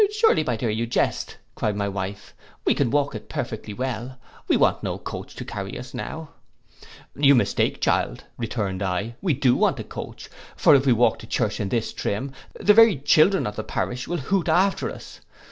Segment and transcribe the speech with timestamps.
[0.09, 2.33] —'Surely, my dear, you jest,' cried my wife,
[2.65, 6.29] 'we can walk it perfectly well: we want no coach to carry us now.'
[7.15, 11.27] 'You mistake, child,' returned I, 'we do want a coach; for if we walk to
[11.27, 15.19] church in this trim, the very children in the parish will hoot after us.